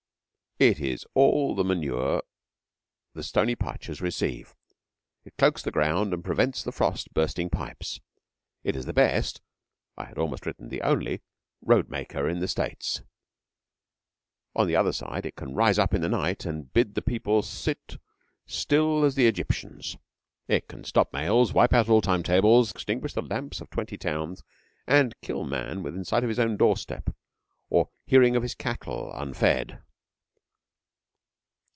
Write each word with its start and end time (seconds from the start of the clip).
It 0.59 0.79
is 0.79 1.07
all 1.15 1.55
the 1.55 1.63
manure 1.63 2.21
the 3.15 3.23
stony 3.23 3.55
pastures 3.55 3.99
receive; 3.99 4.53
it 5.25 5.35
cloaks 5.35 5.63
the 5.63 5.71
ground 5.71 6.13
and 6.13 6.23
prevents 6.23 6.61
the 6.61 6.71
frost 6.71 7.11
bursting 7.15 7.49
pipes; 7.49 7.99
it 8.63 8.75
is 8.75 8.85
the 8.85 8.93
best 8.93 9.41
I 9.97 10.05
had 10.05 10.19
almost 10.19 10.45
written 10.45 10.69
the 10.69 10.83
only 10.83 11.23
road 11.63 11.89
maker 11.89 12.29
in 12.29 12.41
the 12.41 12.47
States. 12.47 13.01
On 14.55 14.67
the 14.67 14.75
other 14.75 14.93
side 14.93 15.25
it 15.25 15.35
can 15.35 15.55
rise 15.55 15.79
up 15.79 15.95
in 15.95 16.01
the 16.01 16.07
night 16.09 16.45
and 16.45 16.71
bid 16.71 16.93
the 16.93 17.01
people 17.01 17.41
sit 17.41 17.97
still 18.45 19.03
as 19.03 19.15
the 19.15 19.25
Egyptians. 19.25 19.97
It 20.47 20.67
can 20.67 20.83
stop 20.83 21.11
mails; 21.11 21.53
wipe 21.53 21.73
out 21.73 21.89
all 21.89 22.01
time 22.01 22.21
tables; 22.21 22.69
extinguish 22.69 23.13
the 23.13 23.23
lamps 23.23 23.61
of 23.61 23.71
twenty 23.71 23.97
towns, 23.97 24.43
and 24.85 25.15
kill 25.23 25.43
man 25.43 25.81
within 25.81 26.05
sight 26.05 26.21
of 26.21 26.29
his 26.29 26.37
own 26.37 26.55
door 26.55 26.77
step 26.77 27.09
or 27.71 27.89
hearing 28.05 28.35
of 28.35 28.43
his 28.43 28.53
cattle 28.53 29.11
unfed. 29.15 29.81